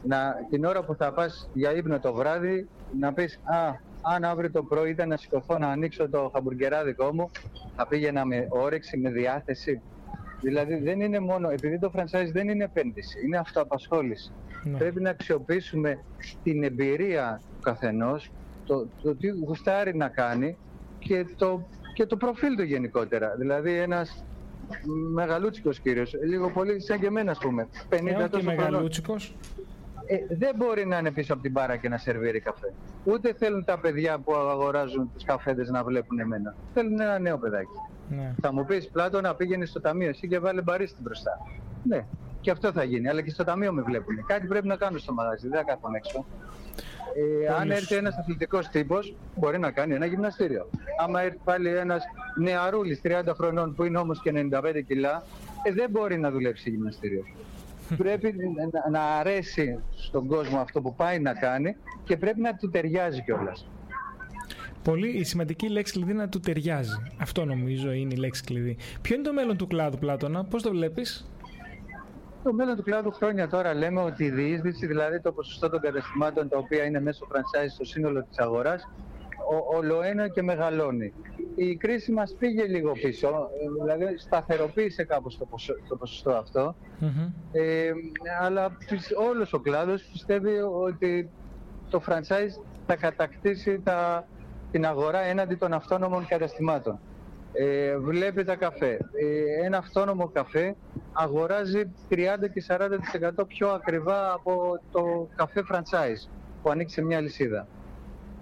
Να, 0.05 0.35
την 0.51 0.65
ώρα 0.65 0.85
που 0.85 0.95
θα 0.95 1.13
πας 1.13 1.51
για 1.55 1.75
ύπνο 1.75 1.99
το 1.99 2.13
βράδυ, 2.13 2.69
να 3.01 3.13
πεις 3.13 3.41
Α, 3.45 3.87
αν 4.01 4.25
αύριο 4.25 4.51
το 4.51 4.63
πρωί 4.63 4.91
ήταν 4.91 5.09
να 5.09 5.17
σηκωθώ 5.17 5.59
να 5.59 5.69
ανοίξω 5.69 6.09
το 6.09 6.31
χαμπουργκεράδικο 6.35 7.15
μου, 7.15 7.31
θα 7.77 7.87
πήγαινα 7.87 8.25
με 8.25 8.47
όρεξη, 8.49 8.97
με 8.99 9.11
διάθεση. 9.11 9.81
Δηλαδή 10.41 10.75
δεν 10.75 11.01
είναι 11.01 11.19
μόνο, 11.21 11.51
επειδή 11.51 11.79
το 11.79 11.93
franchise 11.95 12.31
δεν 12.33 12.49
είναι 12.49 12.65
επένδυση, 12.65 13.27
είναι 13.27 13.39
αυτοαπασχόληση. 13.39 14.33
Ναι. 14.65 14.79
Πρέπει 14.79 15.01
να 15.01 15.11
αξιοποιήσουμε 15.11 16.05
την 16.43 16.63
εμπειρία 16.63 17.41
του 17.55 17.61
καθενός, 17.63 18.31
το, 18.65 18.87
το 19.03 19.15
τι 19.15 19.29
γουστάρει 19.29 19.97
να 19.97 20.09
κάνει 20.09 20.57
και 20.99 21.27
το, 21.37 21.69
και 21.99 22.07
το 22.07 22.17
προφίλ 22.17 22.57
του 22.57 22.63
γενικότερα. 22.63 23.35
Δηλαδή 23.39 23.73
ένας 23.73 24.25
μεγαλούτσικος 25.13 25.81
κύριος, 25.81 26.15
λίγο 26.25 26.51
πολύ 26.51 26.81
σαν 26.81 27.01
και 27.01 27.07
εμένα 27.07 27.31
ας 27.31 27.39
πούμε. 27.39 27.69
50 27.91 27.95
ε, 27.95 28.29
και 28.29 28.43
μεγαλούτσικος. 28.43 29.35
Ε, 30.07 30.37
δεν 30.37 30.55
μπορεί 30.57 30.87
να 30.87 30.99
είναι 30.99 31.11
πίσω 31.11 31.33
από 31.33 31.43
την 31.43 31.51
μπάρα 31.51 31.77
και 31.77 31.89
να 31.89 31.99
σερβίρει 31.99 32.41
καφέ. 32.41 32.73
Ούτε 33.05 33.33
θέλουν 33.33 33.65
τα 33.65 33.79
παιδιά 33.79 34.19
που 34.19 34.35
αγοράζουν 34.35 35.11
τους 35.15 35.25
καφέδες 35.25 35.69
να 35.69 35.85
βλέπουν 35.85 36.19
εμένα. 36.19 36.55
Θέλουν 36.75 37.01
ένα 37.01 37.19
νέο 37.19 37.39
παιδάκι. 37.39 37.79
Ναι. 38.09 38.35
Θα 38.41 38.53
μου 38.53 38.65
πεις 38.65 38.89
Πλάτο 38.89 39.21
να 39.21 39.35
πήγαινε 39.35 39.65
στο 39.65 39.81
ταμείο 39.81 40.09
εσύ 40.09 40.29
και 40.29 40.39
βάλε 40.39 40.63
μπαρίστη 40.63 41.03
μπροστά. 41.03 41.41
Ναι, 41.83 42.05
και 42.41 42.51
αυτό 42.51 42.73
θα 42.73 42.85
γίνει. 42.85 43.09
Αλλά 43.09 43.23
και 43.23 43.31
στο 43.31 43.45
ταμείο 43.45 43.73
με 43.73 43.83
βλέπουν. 43.83 44.25
Κάτι 44.27 44.47
πρέπει 44.47 44.67
να 44.67 44.77
κάνω 44.77 44.99
στο 44.99 45.13
μαγαζί, 45.13 45.49
δεν 45.49 45.59
θα 45.59 45.65
κάθομαι 45.65 45.97
έξω. 45.97 46.25
Ε, 47.19 47.53
αν 47.61 47.71
έρθει 47.71 47.95
ένας 47.95 48.17
αθλητικός 48.19 48.69
τύπος, 48.69 49.15
μπορεί 49.35 49.59
να 49.59 49.71
κάνει 49.71 49.95
ένα 49.95 50.07
γυμναστήριο. 50.07 50.71
Άμα 51.01 51.21
έρθει 51.23 51.39
πάλι 51.45 51.77
ένας 51.77 52.03
νεαρούλης 52.39 53.01
30 53.05 53.35
χρονών 53.35 53.75
που 53.75 53.85
είναι 53.85 53.99
όμως 53.99 54.23
και 54.23 54.31
95 54.31 54.83
κιλά, 54.87 55.23
ε, 55.63 55.73
δεν 55.73 55.91
μπορεί 55.91 56.19
να 56.19 56.31
δουλέψει 56.31 56.71
γυμναστήριο. 56.71 57.25
πρέπει 57.97 58.35
να, 58.73 58.91
να 58.91 59.01
αρέσει 59.01 59.79
στον 59.97 60.27
κόσμο 60.27 60.59
αυτό 60.59 60.81
που 60.81 60.95
πάει 60.95 61.19
να 61.19 61.33
κάνει 61.35 61.77
και 62.05 62.17
πρέπει 62.17 62.41
να 62.41 62.57
του 62.57 62.71
ταιριάζει 62.71 63.23
κιόλας. 63.23 63.67
Πολύ 64.83 65.09
η 65.09 65.25
σημαντική 65.25 65.69
λέξη 65.69 65.93
κλειδί 65.93 66.11
είναι 66.11 66.23
να 66.23 66.29
του 66.29 66.41
ταιριάζει. 66.41 67.03
Αυτό 67.19 67.45
νομίζω 67.45 67.93
είναι 67.93 68.15
η 68.15 68.17
λέξη 68.17 68.43
κλειδί. 68.43 68.77
Ποιο 69.03 69.15
είναι 69.15 69.25
το 69.25 69.33
μέλλον 69.33 69.57
του 69.57 69.67
κλάδου, 69.67 69.99
Πλάτωνα, 69.99 70.45
πώς 70.45 70.63
το 70.63 70.71
βλέπεις; 70.71 71.31
Το 72.49 72.55
μέλλον 72.55 72.77
του 72.77 72.83
κλάδου 72.83 73.13
χρόνια 73.13 73.49
τώρα 73.49 73.75
λέμε 73.75 74.01
ότι 74.01 74.25
η 74.25 74.31
διείσδυση, 74.31 74.87
δηλαδή 74.87 75.21
το 75.21 75.33
ποσοστό 75.33 75.69
των 75.71 75.81
καταστημάτων 75.81 76.49
τα 76.49 76.59
οποία 76.59 76.85
είναι 76.85 77.01
μέσω 77.01 77.27
franchise 77.33 77.71
στο 77.75 77.85
σύνολο 77.85 78.25
της 78.29 78.39
αγοράς, 78.39 78.89
ολοένα 79.75 80.29
και 80.29 80.43
μεγαλώνει. 80.43 81.13
Η 81.55 81.77
κρίση 81.77 82.13
μας 82.13 82.35
πήγε 82.39 82.65
λίγο 82.65 82.93
πίσω, 82.93 83.49
δηλαδή 83.81 84.19
σταθεροποίησε 84.19 85.05
κάπως 85.05 85.39
το, 85.39 85.49
το 85.89 85.97
ποσοστό 85.97 86.31
αυτό, 86.31 86.75
ε, 87.53 87.91
αλλά 88.41 88.77
όλος 89.29 89.53
ο 89.53 89.59
κλάδος 89.61 90.03
πιστεύει 90.13 90.59
ότι 90.83 91.31
το 91.91 92.03
franchise 92.09 92.63
θα 92.87 92.97
κατακτήσει 92.97 93.81
τα, 93.85 94.27
την 94.71 94.87
αγορά 94.87 95.21
έναντι 95.21 95.55
των 95.55 95.73
αυτόνομων 95.73 96.27
καταστημάτων. 96.27 96.99
Ε, 97.53 97.99
βλέπει 97.99 98.45
τα 98.45 98.57
καφέ. 98.57 98.93
Ε, 98.93 99.65
ένα 99.65 99.79
αυτόνομο 99.79 100.29
καφέ 100.29 100.77
αγοράζει 101.21 101.91
30 102.11 102.17
και 102.55 102.65
40% 103.41 103.47
πιο 103.47 103.69
ακριβά 103.69 104.33
από 104.33 104.81
το 104.93 105.29
καφέ 105.37 105.65
franchise 105.73 106.29
που 106.63 106.71
ανοίξει 106.71 106.95
σε 106.95 107.03
μια 107.03 107.21
λυσίδα. 107.21 107.67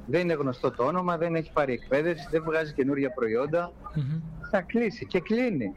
Δεν 0.06 0.20
είναι 0.20 0.32
γνωστό 0.32 0.70
το 0.70 0.84
όνομα, 0.84 1.16
δεν 1.16 1.34
έχει 1.34 1.52
πάρει 1.52 1.72
εκπαίδευση, 1.72 2.28
δεν 2.30 2.42
βγάζει 2.42 2.72
καινούργια 2.72 3.12
Θα 4.50 4.60
κλείσει 4.60 5.06
και 5.06 5.20
κλείνει. 5.20 5.72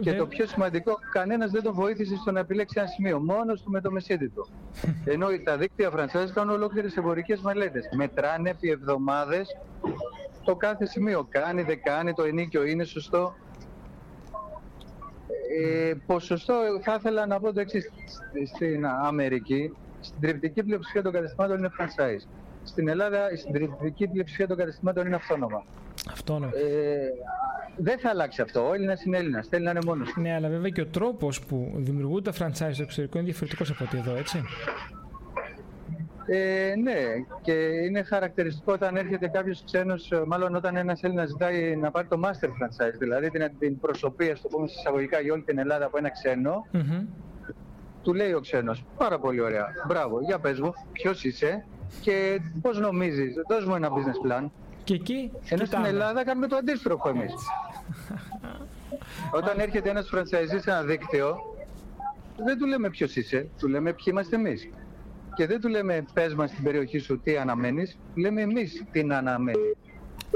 Και 0.00 0.14
το 0.14 0.26
πιο 0.26 0.46
σημαντικό, 0.46 0.98
κανένας 1.12 1.50
δεν 1.50 1.62
τον 1.62 1.74
βοήθησε 1.74 2.16
στο 2.16 2.30
να 2.30 2.40
επιλέξει 2.40 2.74
ένα 2.78 2.88
σημείο. 2.88 3.20
Μόνος 3.20 3.62
του 3.62 3.70
με 3.70 3.80
το 3.80 3.90
μεσίδι 3.90 4.28
του. 4.28 4.48
Ενώ 5.12 5.26
τα 5.44 5.56
δίκτυα 5.56 5.90
franchise 5.96 6.30
κάνουν 6.34 6.54
ολόκληρες 6.54 6.96
εμπορικές 6.96 7.40
μελέτες. 7.40 7.84
Μετράνε 7.96 8.50
επί 8.50 8.70
εβδομάδες 8.70 9.56
το 10.44 10.56
κάθε 10.56 10.86
σημείο. 10.86 11.26
Κάνει, 11.30 11.62
δεν 11.62 11.82
κάνει, 11.82 12.12
το 12.12 12.22
ενίκιο 12.22 12.64
είναι 12.64 12.84
σωστό. 12.84 13.34
Ε, 15.60 15.94
ποσοστό, 16.06 16.54
θα 16.82 16.94
ήθελα 16.98 17.26
να 17.26 17.40
πω 17.40 17.52
το 17.52 17.60
εξής. 17.60 17.90
Στην 18.54 18.86
Αμερική, 18.86 19.76
στην 20.00 20.20
τριπτική 20.20 20.62
πλειοψηφία 20.62 21.02
των 21.02 21.12
καταστημάτων 21.12 21.58
είναι 21.58 21.70
franchise. 21.78 22.26
Στην 22.64 22.88
Ελλάδα, 22.88 23.32
η 23.32 23.36
συντριπτική 23.36 24.08
πλειοψηφία 24.08 24.46
των 24.46 24.56
καταστημάτων 24.56 25.06
είναι 25.06 25.14
αυτόνομα. 25.14 25.64
Αυτόνομα. 26.10 26.52
Ε, 26.56 27.08
δεν 27.76 27.98
θα 27.98 28.08
αλλάξει 28.10 28.42
αυτό. 28.42 28.68
Ο 28.68 28.74
Έλληνας 28.74 29.04
είναι 29.04 29.18
Έλληνας. 29.18 29.46
Θέλει 29.46 29.64
να 29.64 29.70
είναι 29.70 29.80
μόνος. 29.86 30.14
Ναι, 30.16 30.34
αλλά 30.34 30.48
βέβαια 30.48 30.68
και 30.68 30.80
ο 30.80 30.86
τρόπος 30.86 31.40
που 31.40 31.72
δημιουργούνται 31.76 32.30
τα 32.30 32.46
franchise 32.46 32.72
στο 32.72 32.82
εξωτερικό 32.82 33.18
είναι 33.18 33.26
διαφορετικός 33.26 33.70
από 33.70 33.84
ότι 33.84 33.96
εδώ, 33.96 34.16
έτσι. 34.16 34.42
Ε, 36.26 36.74
ναι, 36.82 36.96
και 37.42 37.52
είναι 37.52 38.02
χαρακτηριστικό 38.02 38.72
όταν 38.72 38.96
έρχεται 38.96 39.28
κάποιος 39.28 39.62
ξένος, 39.64 40.10
μάλλον 40.26 40.54
όταν 40.54 40.76
ένας 40.76 41.02
Έλληνας 41.02 41.28
ζητάει 41.28 41.76
να 41.76 41.90
πάρει 41.90 42.06
το 42.06 42.20
master 42.24 42.46
franchise, 42.46 42.94
δηλαδή 42.98 43.30
την, 43.30 43.50
την 43.58 43.78
προσωπία, 43.78 44.36
στο 44.36 44.48
πούμε 44.48 44.64
εισαγωγικά 44.64 45.20
για 45.20 45.32
όλη 45.32 45.42
την 45.42 45.58
Ελλάδα 45.58 45.84
από 45.84 45.98
ένα 45.98 46.10
ξένο. 46.10 46.66
Mm-hmm. 46.72 47.06
Του 48.02 48.14
λέει 48.14 48.32
ο 48.32 48.40
ξένος, 48.40 48.84
πάρα 48.96 49.18
πολύ 49.18 49.40
ωραία. 49.40 49.66
Μπράβο, 49.86 50.20
για 50.20 50.38
πες 50.38 50.60
μου, 50.60 50.72
ποιος 50.92 51.24
είσαι 51.24 51.64
και 52.00 52.40
πώς 52.62 52.78
νομίζεις, 52.78 53.34
δώσ' 53.48 53.64
μου 53.64 53.74
ένα 53.74 53.88
business 53.88 54.26
plan. 54.30 54.50
Και 54.84 54.94
εκεί. 54.94 55.32
Ενώ 55.48 55.64
στην 55.64 55.84
Ελλάδα 55.84 56.24
κάνουμε 56.24 56.46
το 56.46 56.56
αντίστροφο 56.56 57.08
εμείς. 57.08 57.34
Όταν 59.32 59.58
έρχεται 59.58 59.90
ένας 59.90 60.10
franchise 60.14 60.60
σε 60.60 60.70
ένα 60.70 60.82
δίκτυο, 60.82 61.36
δεν 62.44 62.58
του 62.58 62.66
λέμε 62.66 62.90
ποιος 62.90 63.16
είσαι, 63.16 63.48
του 63.58 63.68
λέμε 63.68 63.92
ποιοι 63.92 64.04
είμαστε 64.08 64.36
εμείς. 64.36 64.68
Και 65.34 65.46
δεν 65.46 65.60
του 65.60 65.68
λέμε 65.68 66.04
πες 66.12 66.34
μας 66.34 66.50
στην 66.50 66.64
περιοχή 66.64 66.98
σου 66.98 67.20
τι 67.20 67.36
αναμένεις, 67.36 67.98
λέμε 68.14 68.40
εμείς 68.40 68.84
τι 68.90 69.04
να 69.04 69.18
αναμένει. 69.18 69.76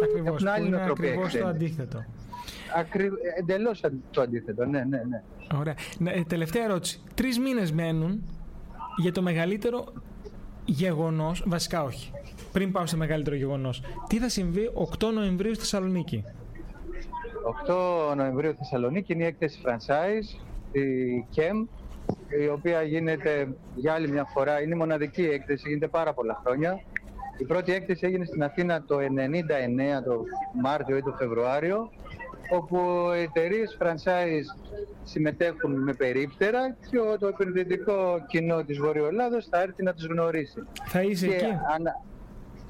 Ακριβώ. 0.03 0.37
Είναι 0.65 0.85
ακριβώς 0.91 1.33
το 1.37 1.47
αντίθετο. 1.47 2.05
Ακρι... 2.77 3.11
Εντελώς 3.39 3.81
το 4.11 4.21
αντίθετο, 4.21 4.65
ναι, 4.65 4.85
ναι, 4.85 5.03
ναι. 5.09 5.23
Ωραία. 5.59 5.75
Ε, 6.05 6.23
τελευταία 6.23 6.65
ερώτηση. 6.65 7.03
Τρεις 7.15 7.39
μήνες 7.39 7.73
μένουν 7.73 8.23
για 8.97 9.13
το 9.13 9.23
μεγαλύτερο 9.23 9.93
γεγονός, 10.65 11.45
βασικά 11.47 11.83
όχι. 11.83 12.13
Πριν 12.53 12.73
πάω 12.73 12.87
σε 12.87 12.97
μεγαλύτερο 12.97 13.37
γεγονός, 13.37 13.83
τι 14.09 14.19
θα 14.19 14.29
συμβεί 14.29 14.71
8 14.99 15.13
Νοεμβρίου 15.15 15.55
στη 15.55 15.61
Θεσσαλονίκη; 15.61 16.25
8 17.67 18.15
Νοεμβρίου 18.17 18.51
στη 18.51 18.59
Θεσσαλονίκη 18.59 19.13
είναι 19.13 19.23
η 19.23 19.27
έκθεση 19.27 19.61
franchise, 19.65 20.41
η 20.73 21.27
KEM, 21.35 21.67
η 22.29 22.49
οποία 22.49 22.83
γίνεται 22.83 23.49
για 23.75 23.93
άλλη 23.93 24.09
μια 24.09 24.25
φορά, 24.25 24.63
είναι 24.63 24.75
η 24.75 24.79
μοναδική 24.79 25.23
έκθεση, 25.23 25.69
γίνεται 25.69 25.89
πάρα 25.89 26.13
πολλά 26.13 26.41
χρόνια. 26.45 26.81
Η 27.39 27.45
πρώτη 27.45 27.73
έκθεση 27.73 28.07
έγινε 28.07 28.25
στην 28.25 28.43
Αθήνα 28.43 28.85
το 28.87 28.97
1999, 28.97 30.03
το 30.05 30.25
Μάρτιο 30.63 30.97
ή 30.97 31.03
το 31.03 31.15
Φεβρουάριο, 31.19 31.91
όπου 32.51 32.79
εταιρείες 33.15 33.77
franchise 33.81 34.67
συμμετέχουν 35.05 35.83
με 35.83 35.93
περίπτερα 35.93 36.77
και 36.91 36.99
το 37.19 37.27
επενδυτικό 37.27 38.25
κοινό 38.27 38.65
της 38.65 38.79
Βορειοελλάδος 38.79 39.47
θα 39.51 39.61
έρθει 39.61 39.83
να 39.83 39.95
τους 39.95 40.07
γνωρίσει. 40.07 40.63
Θα 40.85 41.03
είσαι 41.03 41.27
εκεί; 41.27 41.47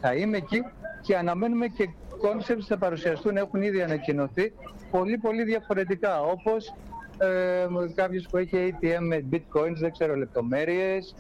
Θα 0.01 0.15
είμαι 0.15 0.37
εκεί 0.37 0.65
και 1.01 1.17
αναμένουμε 1.17 1.67
και 1.67 1.89
concepts 2.23 2.67
θα 2.69 2.79
παρουσιαστούν, 2.79 3.37
έχουν 3.37 3.63
ήδη 3.63 3.83
ανακοινωθεί, 3.83 4.53
πολύ 4.91 5.19
πολύ 5.19 5.45
διαφορετικά, 5.45 6.21
όπως 6.23 6.75
ε, 7.19 7.67
κάποιος 7.95 8.27
που 8.31 8.37
έχει 8.37 8.51
ATM 8.55 9.01
με 9.01 9.25
bitcoins, 9.33 9.77
δεν 9.77 9.93
ξέρω 9.93 10.17
λεπτομέρειες. 10.17 11.15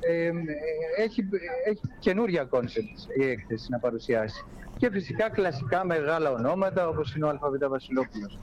Ε, 0.00 0.30
έχει, 1.02 1.28
έχει 1.68 1.80
καινούρια 1.98 2.48
concepts 2.50 3.20
η 3.20 3.24
έκθεση 3.24 3.66
να 3.70 3.78
παρουσιάσει. 3.78 4.44
Και 4.76 4.90
φυσικά 4.90 5.30
κλασικά 5.30 5.84
μεγάλα 5.84 6.32
ονόματα 6.32 6.88
όπως 6.88 7.14
είναι 7.14 7.24
ο 7.24 7.28
ΑΒ 7.28 7.68
Βασιλόπουλος. 7.68 8.38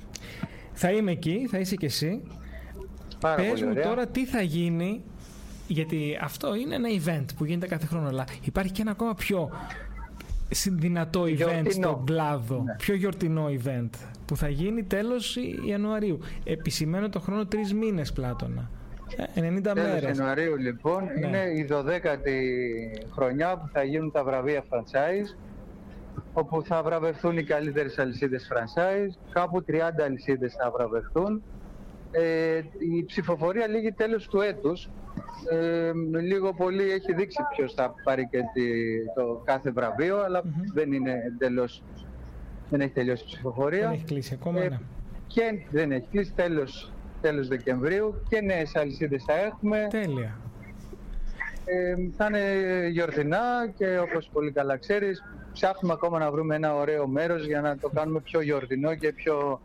Θα 0.74 0.92
είμαι 0.92 1.12
εκεί, 1.12 1.48
θα 1.52 1.58
είσαι 1.58 1.76
και 1.76 1.86
εσύ. 1.86 2.22
Πάρα 3.20 3.42
Πες 3.42 3.62
μου 3.62 3.74
τώρα 3.74 4.08
τι 4.08 4.26
θα 4.26 4.42
γίνει, 4.42 5.04
γιατί 5.68 6.18
αυτό 6.22 6.56
είναι 6.56 6.76
ένα 6.76 6.90
event 6.90 7.26
που 7.38 7.46
γίνεται 7.46 7.68
κάθε 7.68 7.86
χρόνο, 7.86 8.08
αλλά 8.08 8.26
υπάρχει 8.44 8.72
και 8.72 8.82
ένα 8.82 8.92
ακόμα 8.92 9.14
πιο 9.14 9.50
δυνατό 10.70 11.24
event 11.24 11.36
γιορτινό. 11.36 11.70
στον 11.70 12.06
κλάδο, 12.06 12.62
ναι. 12.66 12.76
πιο 12.78 12.96
γιορτινό 12.96 13.48
event 13.50 13.90
που 14.26 14.38
θα 14.38 14.50
γίνει 14.50 14.84
τέλος 14.84 15.38
Ιανουαρίου. 15.68 16.20
Επισημένο 16.44 17.10
το 17.10 17.20
χρόνο 17.20 17.46
τρεις 17.46 17.74
μήνες 17.74 18.14
Πλάτωνα. 18.14 18.70
90 19.16 19.18
ε, 19.36 19.62
τέλος 19.62 19.74
μέρες. 19.76 20.18
Ιανουαρίου 20.18 20.58
λοιπόν 20.58 21.04
ναι. 21.04 21.28
είναι 21.28 21.38
η 21.38 21.68
12η 21.72 23.10
χρονιά 23.12 23.58
που 23.58 23.70
θα 23.74 23.84
γίνουν 23.84 24.12
τα 24.12 24.24
βραβεία 24.24 24.64
franchise 24.70 25.38
όπου 26.34 26.64
θα 26.64 26.84
βραβευτούν 26.84 27.38
οι 27.38 27.44
καλύτερες 27.44 28.00
αλυσίδες 28.00 28.52
franchise, 28.54 29.20
κάπου 29.32 29.64
30 29.68 29.74
αλυσίδες 30.06 30.54
θα 30.54 30.72
βραβευτούν. 30.72 31.44
Ε, 32.12 32.58
η 32.96 33.06
ψηφοφορία 33.06 33.68
λήγει 33.68 33.92
τέλος 33.92 34.28
του 34.28 34.42
έτους 34.42 34.90
ε, 35.50 35.92
λίγο 36.20 36.54
πολύ 36.54 36.92
έχει 36.92 37.14
δείξει 37.14 37.38
ποιος 37.56 37.74
θα 37.74 37.94
πάρει 38.04 38.28
και 38.32 38.42
το 39.16 39.42
κάθε 39.46 39.72
βραβείο, 39.72 40.18
δεν 40.74 40.92
είναι 40.92 41.12
εντελώς 41.28 41.84
δεν 42.70 42.82
έχει 42.82 42.92
τελειώσει 42.92 43.24
η 43.24 43.26
ψηφοφορία. 43.26 43.82
Δεν 43.82 43.92
έχει 43.92 44.04
κλείσει 44.04 44.34
ακόμα, 44.34 44.62
ε, 44.62 44.70
ναι. 44.70 44.80
Και 45.28 45.42
δεν 45.70 45.92
έχει 45.92 46.08
κλείσει 46.12 46.34
τέλος, 46.34 46.92
τέλος 47.22 47.48
Δεκεμβρίου 47.48 48.16
και 48.30 48.42
νέες 48.42 48.76
αλυσίδες 48.76 49.24
θα 49.24 49.34
έχουμε. 49.34 49.88
Τέλεια. 49.90 50.40
Ε, 51.66 51.96
θα 52.18 52.26
είναι 52.26 52.88
γιορτινά 52.88 53.72
και 53.76 54.00
όπως 54.00 54.30
πολύ 54.34 54.52
καλά 54.52 54.78
ξέρεις 54.78 55.24
ψάχνουμε 55.54 55.94
ακόμα 55.94 56.20
να 56.20 56.32
βρούμε 56.32 56.56
ένα 56.56 56.76
ωραίο 56.76 57.08
μέρος 57.08 57.46
για 57.46 57.62
να 57.62 57.78
το 57.78 57.90
κάνουμε 57.90 58.20
πιο 58.20 58.42
γιορτινό 58.42 58.96
και 58.96 59.14
πιο... 59.14 59.62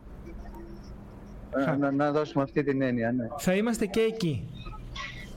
Ε, 1.67 1.75
να, 1.75 1.91
να, 1.91 2.11
δώσουμε 2.11 2.43
αυτή 2.43 2.63
την 2.63 2.81
έννοια. 2.81 3.11
Ναι. 3.11 3.27
Θα 3.37 3.53
είμαστε 3.53 3.85
και 3.85 3.99
εκεί. 3.99 4.49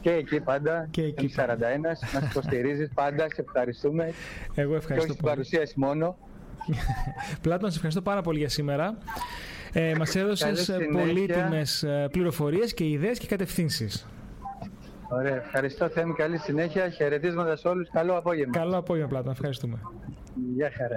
Και 0.06 0.12
εκεί 0.12 0.40
πάντα. 0.40 0.86
Και 0.90 1.02
εκεί. 1.02 1.34
41, 1.36 1.40
μας 1.82 2.00
υποστηρίζεις 2.30 2.90
πάντα, 2.94 3.26
σε 3.34 3.40
ευχαριστούμε. 3.40 4.12
Εγώ 4.54 4.74
ευχαριστώ 4.74 5.06
και 5.06 5.12
όχι 5.12 5.20
πολύ. 5.20 5.34
παρουσίαση 5.34 5.74
μόνο. 5.76 6.18
Πλάτων, 7.42 7.68
σε 7.68 7.74
ευχαριστώ 7.74 8.02
πάρα 8.02 8.22
πολύ 8.22 8.38
για 8.38 8.48
σήμερα. 8.48 8.98
Ε, 9.72 9.94
μας 9.98 10.14
έδωσες 10.14 10.70
πολύτιμες 10.92 11.82
ε, 11.82 12.08
πληροφορίες 12.10 12.74
και 12.74 12.84
ιδέες 12.88 13.18
και 13.18 13.26
κατευθύνσεις. 13.26 14.06
Ωραία. 15.08 15.36
Ευχαριστώ, 15.36 15.88
Θέμη. 15.88 16.12
Καλή 16.12 16.38
συνέχεια. 16.38 16.88
Χαιρετίσματα 16.88 17.56
σε 17.56 17.68
όλους. 17.68 17.90
Καλό 17.90 18.16
απόγευμα. 18.16 18.58
Καλό 18.58 18.76
απόγευμα, 18.76 19.08
Πλάτων. 19.08 19.30
Ευχαριστούμε. 19.30 19.78
Γεια 20.54 20.70
χαρά. 20.76 20.96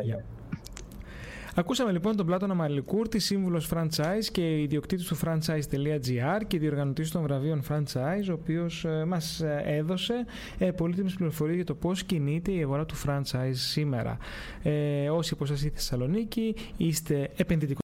Ακούσαμε 1.60 1.92
λοιπόν 1.92 2.16
τον 2.16 2.26
Πλάτωνα 2.26 2.54
Μαλικούρτη, 2.54 3.20
σύμβουλος 3.20 3.70
franchise 3.74 4.26
και 4.32 4.62
ιδιοκτήτης 4.62 5.06
του 5.06 5.18
franchise.gr 5.18 6.42
και 6.48 6.60
διοργανωτής 6.60 7.12
των 7.12 7.22
βραβείων 7.22 7.64
franchise, 7.70 8.30
ο 8.30 8.34
οποίος 8.34 8.86
ε, 8.86 9.06
μας 9.06 9.42
ε, 9.42 9.62
έδωσε 9.66 10.26
ε, 10.58 10.72
πολύτιμες 10.72 11.14
πληροφορίες 11.14 11.56
για 11.56 11.66
το 11.66 11.74
πώς 11.76 12.04
κινείται 12.04 12.52
η 12.52 12.62
αγορά 12.62 12.86
του 12.86 12.96
franchise 13.06 13.54
σήμερα. 13.54 14.18
Ε, 14.64 15.10
όσοι 15.10 15.34
από 15.34 15.44
εσάς 15.44 15.60
στη 15.60 15.70
Θεσσαλονίκη 15.70 16.56
είστε 16.78 17.30
επενδυτικοί. 17.36 17.80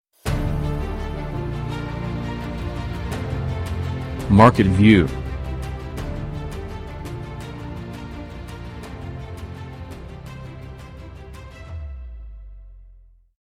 Market 4.37 4.67
View 4.79 5.24